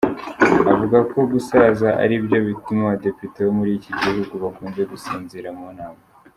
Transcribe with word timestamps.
Avuga 0.71 0.97
ko 1.11 1.19
gusaza 1.31 1.87
aribyo 2.03 2.37
bituma 2.47 2.81
Abadepite 2.85 3.39
bo 3.45 3.51
muri 3.59 3.71
iki 3.79 3.91
gihugu 4.01 4.33
bakunze 4.43 4.81
gusinzira 4.91 5.49
mu 5.59 5.67
nama. 5.79 6.01